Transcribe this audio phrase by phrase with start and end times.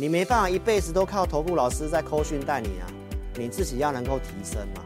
[0.00, 2.86] 你没办法一辈子都靠投顾老师在扣训带你啊，
[3.34, 4.84] 你自己要能够提升嘛，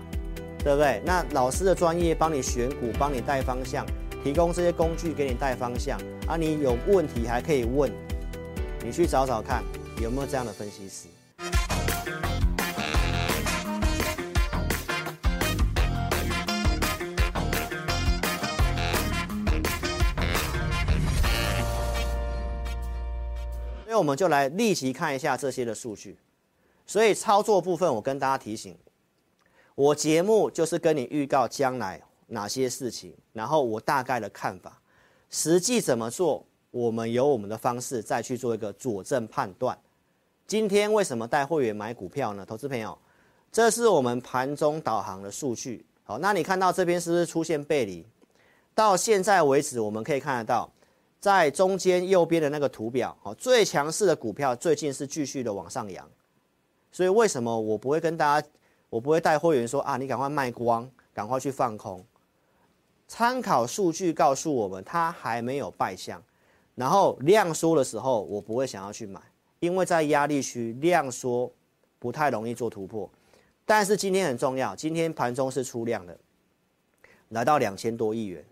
[0.65, 1.03] 对不对？
[1.05, 3.85] 那老师的专业帮你选股，帮你带方向，
[4.25, 7.93] 提供这些工具给你带方向啊，你有问题还可以问，
[8.83, 9.63] 你去找找看
[10.01, 11.09] 有没有这样的分析师。
[23.93, 26.17] 所以我们就来立即看一下这些的数据。
[26.87, 28.75] 所以操作部分，我跟大家提醒，
[29.75, 34.81] 我节目就是跟你预告将来哪些事情，然后我大概的看法，
[35.29, 39.79] 实际怎么做，我们有我们的方式再去做一个佐证判断。
[40.47, 42.47] 今天为什么带会员买股票呢？
[42.47, 42.97] 投资朋友，
[43.53, 45.85] 这是我们盘中导航的数据。
[46.05, 48.07] 好，那你看到这边是不是出现背离？
[48.75, 50.73] 到现在为止，我们可以看得到。
[51.23, 56.05] 在中间右边的那个图表，哦，最强势的股票最近是继续的往上扬，
[56.91, 58.49] 所以为什么我不会跟大家，
[58.91, 62.05] 我不会带会员说啊，你赶快卖光，赶快去放空。
[63.07, 66.21] 参考数据告诉我们，它还没有败相，
[66.75, 69.21] 然后量缩的时候，我不会想要去买，
[69.61, 71.49] 因为在压力区量缩
[72.01, 73.09] 不太容易做突破。
[73.65, 76.19] 但是今天很重要，今天盘中是出量的，
[77.29, 78.45] 来到两千多亿元。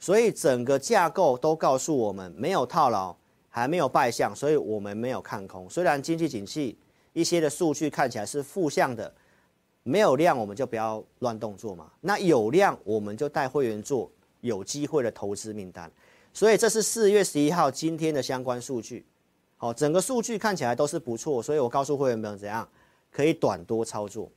[0.00, 3.14] 所以整个架构都告诉我们没有套牢，
[3.50, 5.68] 还没有败相，所以我们没有看空。
[5.68, 6.76] 虽然经济景气
[7.12, 9.12] 一些的数据看起来是负向的，
[9.82, 11.90] 没有量我们就不要乱动作嘛。
[12.00, 15.90] 那有量我们就带会员做有机会的投资名单。
[16.32, 19.04] 所以这是四月十一号今天的相关数据。
[19.58, 22.66] 好，整个数据看起来都是不错，所以我告诉会员们怎样
[23.12, 24.30] 可以短多操作。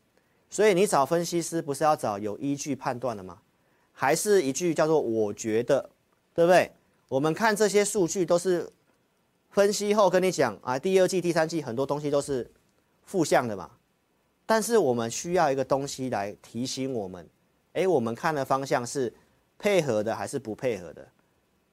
[0.50, 3.39] 所以你找分析师不是要找有依据判断的吗？
[3.94, 5.89] 还是一句叫做“我觉得”，
[6.33, 6.69] 对不对？
[7.08, 8.67] 我们看这些数据都是
[9.52, 12.49] 分析后跟你讲啊，第二季、第三季很多东西都是
[13.03, 13.69] 负向的嘛。
[14.47, 17.30] 但是我们需要一个东西来提醒我们，
[17.73, 19.14] 诶，我们看的方向是
[19.59, 21.08] 配合的还是不配合的，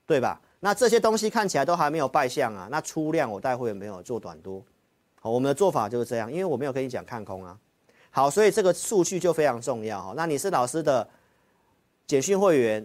[0.07, 0.39] 对吧？
[0.61, 2.69] 那这些东西看起来都还没有败相啊。
[2.71, 4.63] 那出量我待会没有做短多，
[5.21, 7.59] 好，我们的做法就是这样，因为我没有跟你讲看空啊。
[8.11, 10.13] 好，所以这个数据就非常重要哈。
[10.15, 11.09] 那你是老师的。
[12.11, 12.85] 简讯会员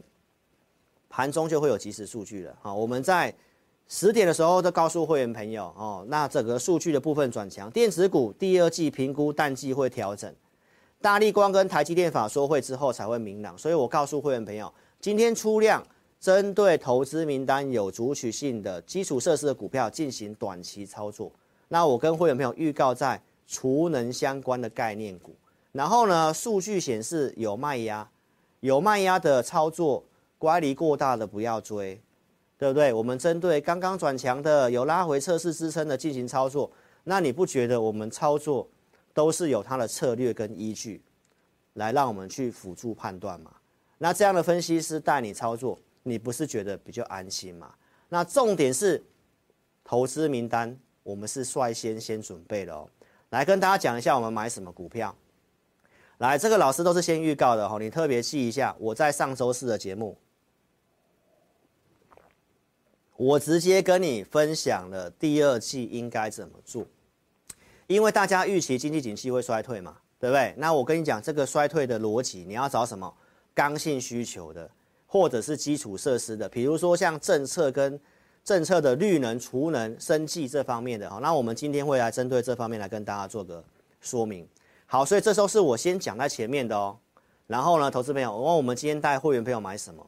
[1.09, 3.33] 盘中就会有即时数据了，好，我们在
[3.87, 10.31] 十点的时候都告诉会员朋友哦，那整个数据的部分转强，电子股第二季评估淡季会调整，
[11.01, 14.71] 大立光跟台积电法说会之后才会明朗，所以我告诉会员朋友，
[15.01, 15.83] 今天出量
[16.19, 21.31] 针对投资名单有主取性的基础设施的股票进行短期操作，
[21.67, 25.35] 那我跟会员朋友预告在储能相关的概念股，
[25.71, 28.07] 然后呢，数据显示有卖压。
[28.65, 30.03] 有卖压的操作，
[30.39, 32.01] 乖离过大的不要追，
[32.57, 32.91] 对不对？
[32.91, 36.71] 我们针对刚刚转强的、有拉回测试支撑的进行操作，
[37.03, 38.67] 那你不觉得我们操作
[39.13, 40.99] 都是有它的策略跟依据，
[41.73, 43.51] 来让我们去辅助判断吗？
[43.99, 47.71] 那这样的分析师带你操作，你不是觉得比较安心吗？
[48.09, 49.03] 那重点是
[49.83, 52.89] 投资名单，我们是率先先准备的哦。
[53.29, 55.15] 来跟大家讲一下，我们买什么股票。
[56.19, 58.75] 来，这个老师都是先预告的哈，你特别记一下。
[58.79, 60.17] 我在上周四的节目，
[63.17, 66.85] 我直接跟你分享了第二季应该怎么做，
[67.87, 70.53] 因为大家预期经济景气会衰退嘛，对不对？
[70.57, 73.13] 那我跟你讲，这个衰退的逻辑，你要找什么？
[73.53, 74.69] 刚性需求的，
[75.05, 77.99] 或者是基础设施的，比如说像政策跟
[78.43, 81.19] 政策的绿能、储能、生计这方面的哈。
[81.21, 83.61] 那我们今天会来针对这方面来跟大家做个
[83.99, 84.47] 说明。
[84.87, 86.97] 好，所以这时候是我先讲在前面的哦。
[87.47, 90.05] 然后呢，投资朋友，我问我们今天带会员朋友买什么？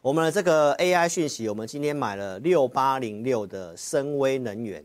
[0.00, 4.84] 我们的这个 AI 讯息，我们今天买了六八零六的森崴能源。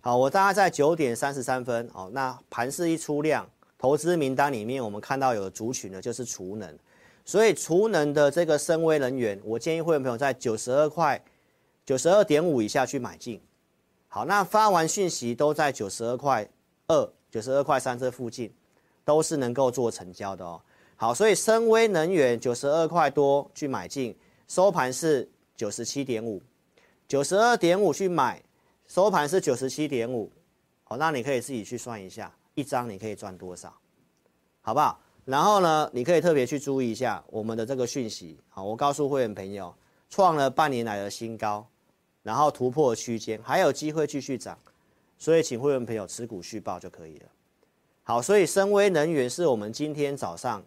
[0.00, 6.78] 好，我大概在九点三十三分，哦，那盘势一出量，投资名单里面我们看到有族群的就是储能，
[7.24, 11.22] 所以储能的这个森崴能源，我建议会员朋友在九十二块、
[11.84, 13.40] 九十二点五以下去买进。
[14.08, 16.48] 好，那发完讯息都在九十二块
[16.86, 17.12] 二。
[17.30, 18.52] 九十二块三这附近，
[19.04, 20.60] 都是能够做成交的哦。
[20.96, 24.16] 好，所以深威能源九十二块多去买进，
[24.48, 26.42] 收盘是九十七点五，
[27.06, 28.42] 九十二点五去买，
[28.86, 30.30] 收盘是九十七点五。
[30.84, 33.72] 好，那你可以自己去算一下，一张你可以赚多少，
[34.60, 34.98] 好不好？
[35.24, 38.40] 然后呢，你可以特别去注意一下我们的这个讯息。
[38.48, 39.74] 好，我告诉会员朋友，
[40.08, 41.68] 创了半年来的新高，
[42.22, 44.58] 然后突破区间，还有机会继续涨。
[45.18, 47.26] 所以，请会员朋友持股续报就可以了。
[48.04, 50.64] 好，所以深威能源是我们今天早上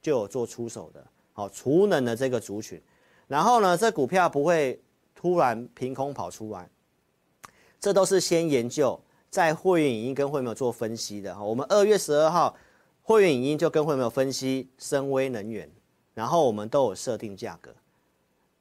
[0.00, 1.04] 就有做出手的。
[1.32, 2.80] 好，储能的这个族群，
[3.26, 4.80] 然后呢，这股票不会
[5.14, 6.68] 突然凭空跑出来，
[7.78, 8.98] 这都是先研究，
[9.30, 11.42] 在会员影音跟会员做分析的哈。
[11.44, 12.56] 我们二月十二号
[13.02, 15.70] 会员影音就跟会员朋友分析深威能源，
[16.14, 17.72] 然后我们都有设定价格，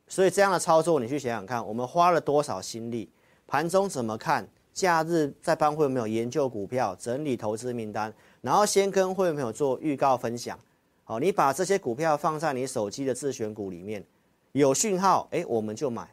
[0.07, 3.09] 所以这样的操作你去想想看，我们花了多少心力，
[3.47, 10.55] 盘中怎么看，假日在帮会员朋友研究股票，整理投资名单，然后先跟会员朋友做预告分享。
[11.03, 14.05] 好，你把这些股票放在你手机的自选股里面，
[14.51, 16.07] 有讯号，哎，我们就买，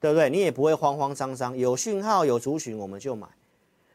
[0.00, 0.30] 对不对？
[0.30, 3.28] 你也不会慌慌张张，有讯号有族群我们就买。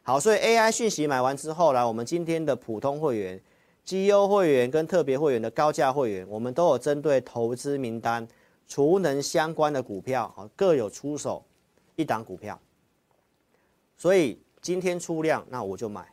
[0.04, 3.40] 好，所以 AI 讯息买完之后，来我们今天的普通会员、
[3.82, 8.28] 绩优会员跟特别会员的高价会员，我们都有针对投资名单、
[8.68, 11.44] 储能相关的股票，好，各有出手
[11.96, 12.56] 一档股票。
[13.96, 16.06] 所以今天出量，那我就买，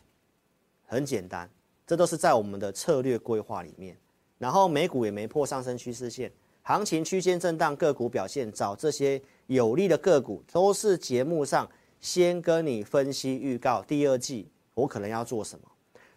[0.85, 1.49] 很简单。
[1.85, 3.97] 这都是在我们的策略规划里面，
[4.37, 6.31] 然后美股也没破上升趋势线，
[6.61, 11.69] 行情区间震荡，个股表现，找这些有利的个股，都是节目上
[11.99, 15.65] 先跟你分析预告，第二季我可能要做什么，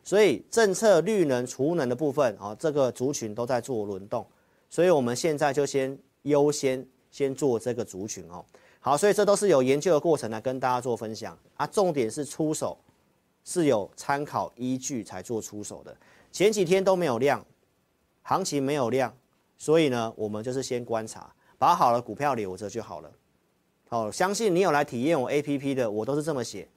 [0.04, 4.24] 所以政策绿能储能的部分啊，这个族群都在做轮动，
[4.70, 8.44] 所以我们现在就先优先先做这个族群哦，
[8.86, 12.78] 好，所以这都是有研究的过程来跟大家做分享啊，重点是出手。
[13.48, 15.96] 是有参考依据才做出手的，
[16.32, 17.44] 前几天都没有量，
[18.22, 19.16] 行情没有量，
[19.56, 23.12] 所以呢，我们就是先观察，把好的股票留着就好了。
[23.88, 26.68] 好，相信你有来体验我 APP 的，我都是这么写。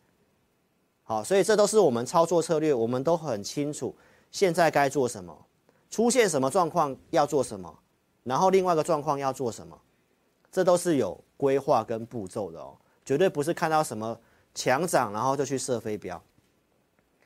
[1.02, 3.96] 好，所以这都是我们操作策略，我们都很清楚
[4.30, 5.36] 现在该做什么，
[5.90, 7.80] 出现什么状况要做什么，
[8.22, 9.76] 然后另外一个状况要做什么，
[10.52, 12.76] 这都是有规划跟步骤的哦，
[13.06, 14.20] 绝对不是看到什么
[14.54, 16.22] 强涨然后就去射飞镖。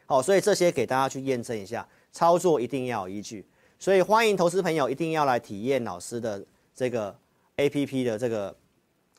[0.06, 3.44] 好，所以这些给大家去验证一下，操作一定要有依据。
[3.80, 6.46] 所以欢迎投资朋友一定要来体验老师的
[6.76, 7.16] 这个
[7.58, 8.56] APP 的这个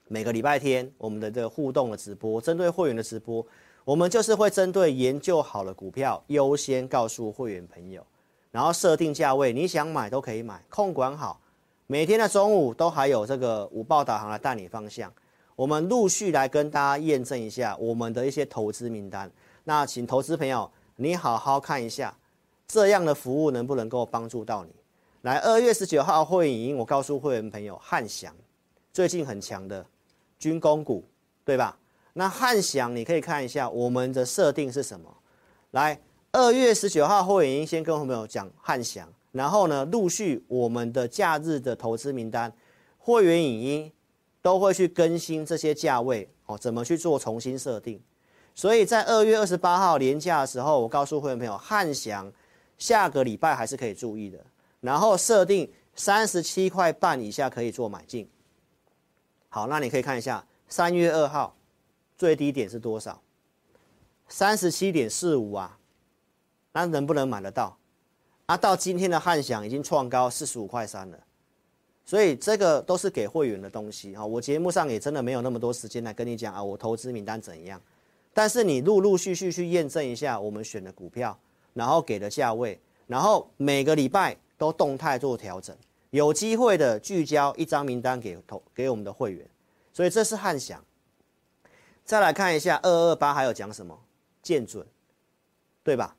[0.06, 3.44] 每个礼拜天我们的这个互动的直播，针对会员的直播，
[3.84, 8.06] 我们就是会针对研究好的股票优先告诉会员朋友，
[8.52, 11.40] 然后设定价位，你想买都可以买，控管好。
[11.86, 15.12] 每天的中午都还有这个午报导航来带你方向。
[15.54, 19.30] 我们陆续来跟大家验证一下我们的一些投资名单。
[19.64, 22.16] 那请投资朋友，你好好看一下，
[22.66, 24.70] 这样的服务能不能够帮助到你？
[25.22, 28.34] 来，二月十九号会影音，我告诉会员朋友，汉翔
[28.92, 29.84] 最近很强的
[30.38, 31.04] 军工股，
[31.44, 31.78] 对吧？
[32.14, 35.14] 那汉翔你可以看一下我们的设定是什么？
[35.72, 36.00] 来，
[36.32, 42.52] 二月十九号会影音先跟会员朋友讲汉翔，然后呢，陆续我们的假日的投资名单，
[42.98, 43.92] 会员影音
[44.40, 48.00] 都会去更新这些价位哦，怎么去做重新设定？
[48.54, 52.32] 所以在二月二十八号连假的时候，我告诉会员朋友，汉翔
[52.78, 54.38] 下个礼拜还是可以注意的。
[54.80, 58.28] 然后设定三十七块半以下可以做买进。
[59.48, 61.56] 好，那你可以看一下三月二号
[62.16, 63.20] 最低点是多少？
[64.28, 65.76] 三十七点四五啊，
[66.72, 67.76] 那能不能买得到？
[68.46, 71.18] 啊，到今天的汉翔已经创高四十五块三了。
[72.04, 77.80] 所以这个都是给会员的东西啊，我节目上也真的没有那么多时间来跟你讲啊，我投资名单怎样。
[78.34, 81.38] 但是你陆陆续续去验证一下我们选的股票，
[81.72, 85.74] 然后给的价位，然后每个礼拜都动态做调整，
[86.10, 89.48] 有机会的聚焦一张名单给投给我们的会员，
[89.92, 90.84] 所以这是汉翔。
[92.04, 93.98] 再来看一下二二八还有讲什么？
[94.42, 94.86] 见准，
[95.82, 96.14] 对吧？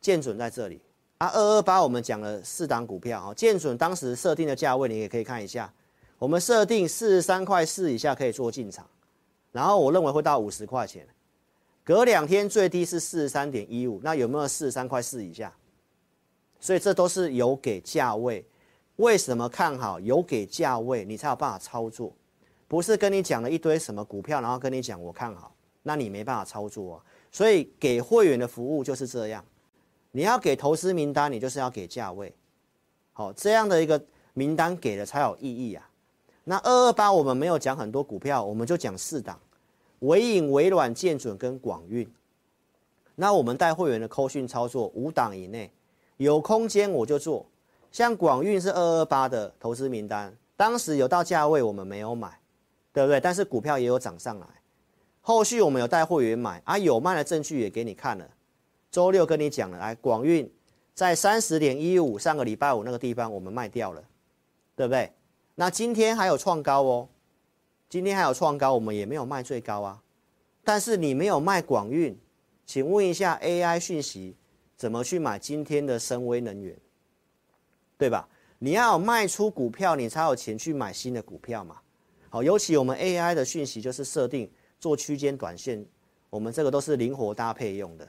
[0.00, 0.80] 见准在这里
[1.18, 5.72] 啊，二二八我们讲了四档股票啊，建准当时设定的价位你也可以看一下，
[6.16, 8.86] 我们设定四十三块四以下可以做进场，
[9.50, 11.04] 然后我认为会到五十块钱。
[11.82, 15.52] 隔两天最低是四十三点一五，那有没有四十三块四以下？
[16.60, 18.46] 所以这都是有给价位。
[18.96, 19.98] 为什么看好？
[19.98, 22.12] 有给价位，你才有办法操作。
[22.68, 27.04] 不是跟你讲了一堆什么股票，然后跟你讲我看好，那你没办法操作啊。
[27.32, 29.44] 所以给会员的服务就是这样。
[30.18, 32.34] 你要给投资名单，你就是要给价位。
[33.12, 34.02] 好，这样的一个
[34.34, 35.88] 名单给了才有意义啊。
[36.42, 39.38] 那二二八我们没有讲很多股票，我们就讲四档。
[40.00, 42.04] 微影、微软、建准跟广运，
[43.14, 45.70] 那我们带会员的扣讯操作五档以内，
[46.16, 47.46] 有空间我就做。
[47.92, 52.40] 像广运是二二八的投资名单，当时有到价位我们没有买，
[52.92, 53.20] 对不对？
[53.20, 54.46] 但是股票也有涨上来，
[55.20, 58.28] 后续我们有带会员买啊，有卖的证据也给你看了。
[58.90, 60.50] 周六跟你讲了，来广运
[60.94, 64.02] 在三十点一五，上个礼拜五那个地方我们卖掉了，
[64.74, 65.12] 对不对？
[65.54, 67.08] 那今天还有创高哦。
[67.88, 70.02] 今天还有创高，我们也没有卖最高啊。
[70.62, 72.18] 但是你没有卖广运，
[72.66, 74.36] 请问一下 AI 讯息
[74.76, 76.76] 怎么去买今天的深威能源，
[77.96, 78.28] 对吧？
[78.58, 81.78] 你要卖出股票，你才有钱去买新的股票嘛。
[82.28, 85.82] 好，尤其我们 AI 的讯息就是设定做区间短线，
[86.28, 88.06] 我们这个都是灵活搭配用的，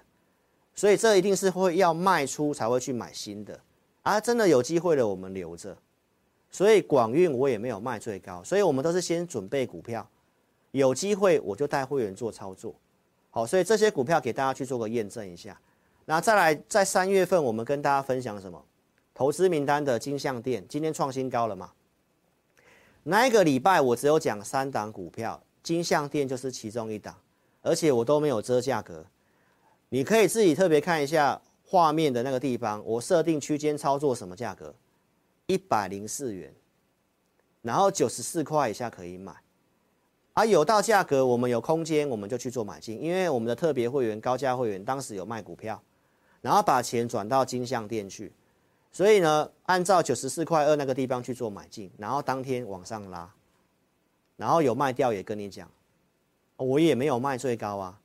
[0.79, 3.59] 所以这一定是会要卖出才会去买新的
[4.03, 4.17] 啊！
[4.17, 5.77] 真的有机会的，我们留着。
[6.49, 10.09] 所以广运我也没有卖最高，所以我们都是先准备股票，
[10.71, 12.73] 有机会我就带会员做操作。
[13.29, 15.59] 好，所以这些股票给大家去做个验证一下。
[16.05, 18.63] 那再来，在三月份我们跟大家分享什么？
[19.13, 21.73] 投资名单的金像电今天创新高了吗？
[23.03, 27.13] 那一个礼拜我只有讲三档股票，金像电就是其中一档。
[27.61, 29.05] 而且我都没有遮价格，
[29.89, 34.73] 你可以自己特别看一下画面的那个地方，我设定区间操作什么价格？
[35.47, 36.53] 一百零四元，
[37.63, 39.33] 然后九十四块以下可以买，
[40.33, 45.81] 啊，有到价格我们有空间我们就去做买进，因为我们的特别会员高价会员当时有卖股票，
[46.41, 48.31] 然后把钱转到金像店去，
[48.91, 53.33] 所以呢，按照九十四块二那个地方去做买进，然后当天往上拉，
[54.37, 55.67] 然后有卖掉也跟你讲。
[56.57, 57.99] 我也没有卖最高啊，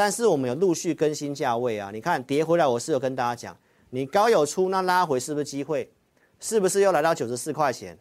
[0.00, 1.90] 但是我们有陆续更新价位啊。
[1.92, 3.54] 你看跌回来，我是有跟大家讲，
[3.90, 5.92] 你高有出，那拉回是不是机会？
[6.38, 7.98] 是不是又来到九十四块钱？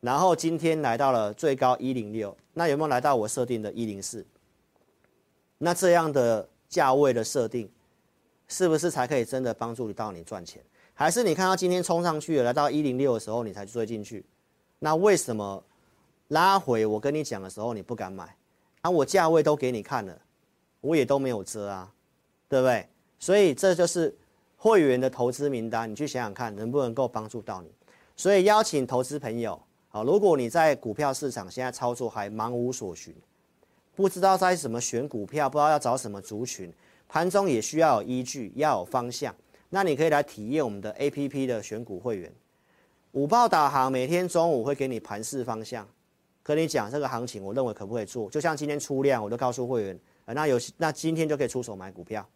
[0.00, 4.24] 然后今天来到了最高一零六，那有没有来到我设定的一零四？
[5.58, 7.70] 那这样的价位的设定，
[8.48, 10.62] 是不是才可以真的帮助你到你赚钱？
[10.94, 14.24] 还是你看到今天冲上去了，来到一零六的时候你才追进去？
[14.78, 15.62] 那为什么
[16.28, 18.34] 拉回我跟你讲的时候你不敢买？
[18.80, 20.18] 啊，我价位都给你看了，
[20.80, 21.92] 我也都没有遮啊，
[22.48, 22.86] 对不对？
[23.18, 24.14] 所以这就是
[24.56, 27.70] 会员的投资名单，你去想想看能不能够帮助到你。
[28.16, 33.14] 所以邀请投资朋友，好，如果你在股票市场现在操作还茫无所寻，
[33.94, 36.72] 不知道该怎么选股票，不知道要找什么族群，
[37.08, 39.34] 盘中也需要有依据，要有方向，
[39.68, 42.32] 那你可以来体验我们的 APP 的选股会员，
[43.12, 45.86] 午报导航，每天中午会给你盘势方向。
[46.42, 48.28] 跟你讲这个行情，我认为可不可以做？
[48.30, 49.98] 就像今天出量，我就告诉会员，
[50.34, 52.26] 那有那今天就可以出手买股票。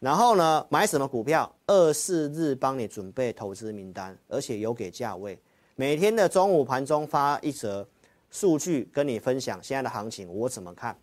[0.00, 1.50] 然后呢，买什么股票？
[1.66, 5.38] 二四日帮你准备投资名单，而且有给价位。
[5.76, 7.86] 每天的中午盘中发一则
[8.30, 10.96] 数据跟你分享现在的行情我怎么看。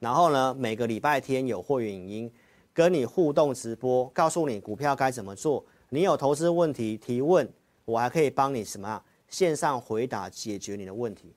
[0.00, 2.32] 然后呢，每个礼拜天有会员影音
[2.74, 5.64] 跟你互动直播，告诉你股票该怎么做。
[5.90, 7.48] 你有投资问题提问，
[7.84, 11.32] 我还可以帮你什么线上回答解决你的问题。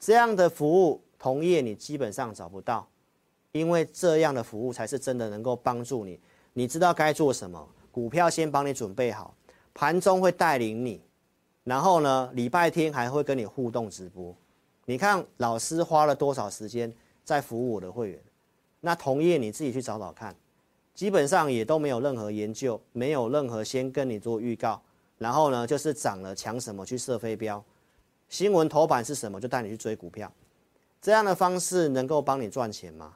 [0.00, 2.88] 这样的服务同业你基本上找不到，
[3.52, 6.18] 因为这样的服务才是真的能够帮助你。
[6.52, 9.34] 你知道该做什么，股票先帮你准备好，
[9.74, 11.00] 盘中会带领你，
[11.64, 14.34] 然后呢，礼拜天还会跟你互动直播。
[14.84, 16.92] 你看老师花了多少时间
[17.24, 18.20] 在服务我的会员？
[18.80, 20.34] 那同业你自己去找找看，
[20.94, 24.80] 基本上也都没有任何研究，没有任何先跟你做预告，
[25.18, 27.62] 然后呢，就是涨了抢什么去设飞镖。
[28.28, 29.40] 新闻头版是什么？
[29.40, 30.32] 就带你去追股票，
[31.00, 33.14] 这样的方式能够帮你赚钱吗？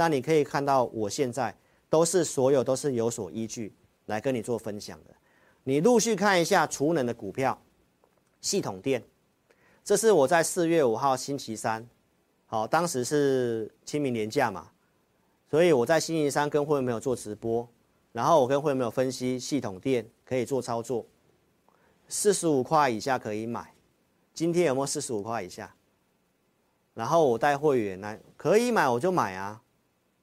[0.00, 1.54] 那你可以看到，我现在
[1.90, 3.70] 都是所有都是有所依据
[4.06, 5.14] 来跟你做分享的。
[5.62, 7.60] 你陆续看一下储能的股票，
[8.40, 9.04] 系统电，
[9.84, 11.86] 这是我在四月五号星期三，
[12.46, 14.70] 好，当时是清明连假嘛，
[15.50, 17.68] 所以我在星期三跟会员朋友做直播，
[18.12, 21.04] 然后我跟会员朋友分析系统电可以做操作，
[22.08, 23.74] 四十五块以下可以买。
[24.32, 25.74] 今天有没有四十五块以下？
[26.94, 29.60] 然后我带会员来，可以买我就买啊。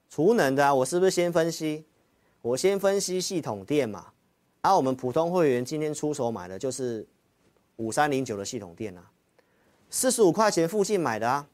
[0.08, 1.84] 储能的啊，我是不是先分析？
[2.40, 4.12] 我先分析系统电嘛。
[4.62, 7.06] 啊，我们普通会员今天出手买的就是
[7.76, 9.10] 五三零九的系统电啊，
[9.90, 11.48] 四十五块钱附近买的啊。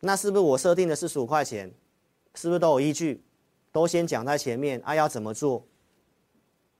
[0.00, 1.72] 那是不是我设定的四十五块钱？
[2.34, 3.22] 是不是都有依据？
[3.70, 5.64] 都先讲在前面啊，要怎么做？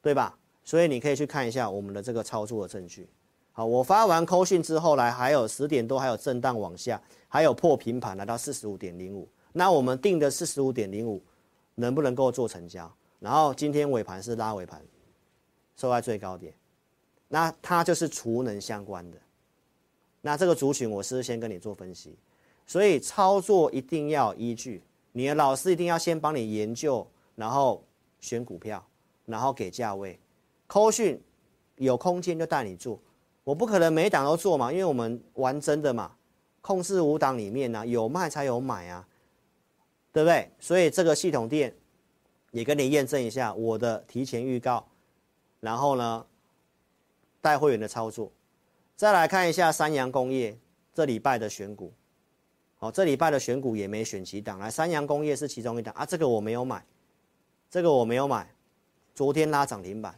[0.03, 0.37] 对吧？
[0.65, 3.09] 所以你可以去看一下我们的这个操作的证据。
[3.53, 9.29] 好，我发完扣讯之后来，还有十点多，还有震荡往下，还有破平盘来到四十五点零五。
[9.57, 11.23] 那我们定的四十五点零五，
[11.77, 12.93] 能不能够做成交？
[13.21, 14.83] 然后今天尾盘是拉尾盘，
[15.77, 16.53] 收在最高点。
[17.29, 19.17] 那它就是储能相关的。
[20.21, 22.17] 那这个族群我是先跟你做分析，
[22.67, 24.83] 所以操作一定要依据，
[25.13, 27.07] 你的老师一定要先帮你研究，
[27.37, 27.85] 然后
[28.19, 28.85] 选股票，
[29.25, 30.19] 然后给价位。
[30.67, 31.23] 扣讯
[31.77, 32.99] 有空间就带你做。
[33.45, 36.11] 我不可能每档都做嘛，因为我们玩真的嘛，
[36.61, 39.07] 控制五档里面呢、有卖才有买啊，
[40.15, 40.49] 对不对？
[40.61, 41.75] 所以这个系统店
[42.53, 44.87] 也跟你验证一下我的提前预告，
[45.59, 46.25] 然后呢
[47.41, 48.31] 带会员的操作，
[48.95, 50.57] 再来看一下三洋工业
[50.95, 51.93] 这礼拜的选股，
[52.77, 56.87] 好，这礼拜的选股也没选几档，来三洋工业是其中一档啊，这个我没有买，
[57.69, 58.49] 这个我没有买，
[59.17, 60.17] 昨天拉涨停板。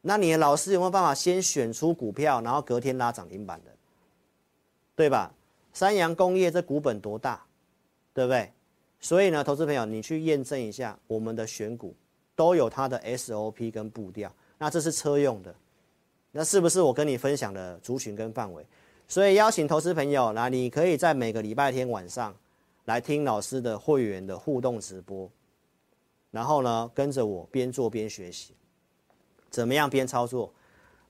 [0.00, 3.70] 那你的老师有没有办法先选出股票，然后隔天拉涨停板的，
[4.96, 5.34] 对吧？
[5.74, 7.44] 三洋工业这股本多大，
[8.14, 8.50] 对不对？
[9.00, 11.94] 所以呢，投资朋友，你去验证一下，我们的选股
[12.36, 14.30] 都有它的 SOP 跟步调。
[14.58, 15.54] 那这是车用的，
[16.32, 18.64] 那是不是我跟你分享的族群跟范围？
[19.08, 22.36] 所以邀请投资朋友来，你可以在每个礼拜天晚上
[22.84, 25.28] 来听老师的会员的互动直播，
[26.30, 28.54] 然后呢，跟着我边做边学习，
[29.48, 30.52] 怎么样边操作？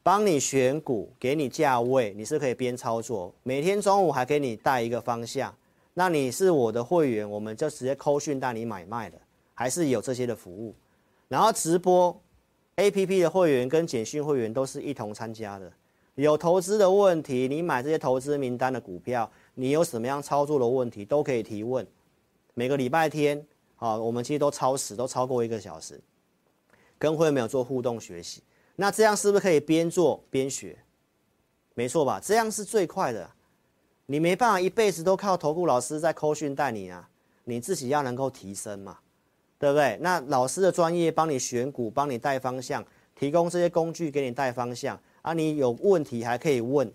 [0.02, 3.34] 帮你选股，给你价位，你是可以边操作。
[3.42, 5.54] 每天中午还给你带一个方向。
[5.94, 9.18] 那你是我的会员，我们就直接扣讯带你买卖的，
[9.54, 10.74] 还是有这些的服务。
[11.28, 12.18] 然后直播
[12.76, 15.70] ，APP 的会员跟简讯会员都是一同参加的。
[16.14, 21.86] 有投资的问题，你买这些投资名单的股票，你有什么样操作的问题都可以提问。
[22.54, 23.44] 每个礼拜天，
[23.76, 26.00] 啊，我们其实都超时，都超过一个小时，
[26.98, 28.42] 跟会员没有做互动学习。
[28.76, 30.78] 那这样是不是可以边做边学？
[31.74, 32.20] 没错吧？
[32.22, 33.30] 这样是最快的。
[34.10, 37.08] 你没办法一辈子都靠投顾老师在扣讯带你啊，
[37.44, 38.98] 你自己要能够提升嘛，
[39.56, 39.96] 对不对？
[40.00, 45.32] 那老师的专业帮你选股，帮你带方向，提供这些工具给你带方向啊。
[45.32, 46.92] 你有问题还可以问，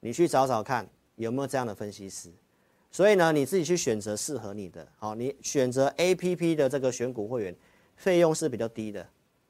[0.00, 2.28] 你去找找看有没有这样的分析师。
[2.90, 4.84] 所以呢，你自己去选择适合你的。
[4.96, 7.54] 好，你选择 APP 的这个选股会员，
[7.94, 9.06] 费用是比较低的。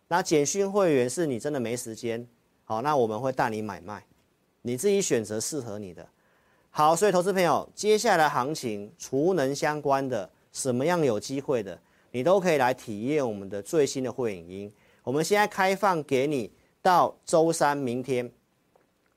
[0.06, 2.28] 那简讯会员是你真的没时间，
[2.64, 4.04] 好，那我们会带你买卖，
[4.60, 6.06] 你自己选择适合你的。
[6.76, 11.78] 好，所以投资朋友，接下来行情储能相关的，什么样有机会的，
[12.11, 14.73] 你都可以来体验我们的最新的会影音。
[15.04, 16.50] 我们现在开放给你
[16.83, 18.28] 到周三明天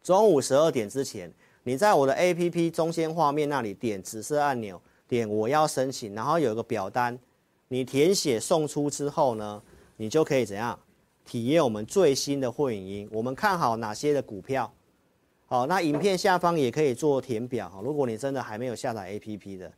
[0.03, 1.33] 中午十二点之前，
[1.63, 7.17] 你在我的 APP 中间画面那里点紫色按钮，点我要申请，然后有一个表单，
[7.69, 9.59] 你填写送出之后呢，
[9.95, 10.79] 你就可以怎样
[11.25, 13.09] 体验我们最新的会影音？
[13.11, 14.71] 我们看好哪些的股票？
[15.49, 17.79] 好，那影片下方也可以做填表哈。
[17.81, 19.71] 如果你真的还没有下载 APP 的，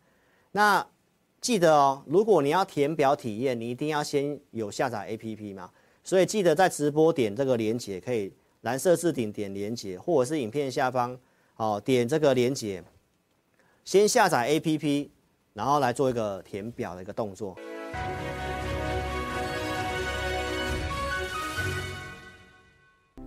[0.52, 0.84] 那
[1.40, 5.70] 记得哦，如果你要填表体验，你一定要先有下载 APP 嘛。
[6.04, 11.16] 所以记得在直播点这个连接，可以蓝色置顶点连接，或者是影片下方
[11.58, 12.84] 哦点这个连接，
[13.86, 15.10] 先下载 APP，
[15.54, 17.56] 然后来做一个填表的一个动作。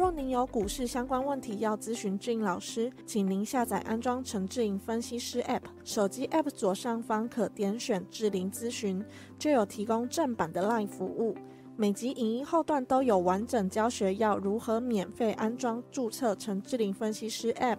[0.00, 9.04] 若您有股市相关问题要咨询志颖老师，请您下载安装陈志颖分析师 App，手机 App 左上方可点选志玲咨询，
[9.38, 11.36] 就有提供正版的 Live 服务。
[11.76, 17.76] 每集影音后段都有完整教学，要如何免费安装、注册陈志玲分析师 App，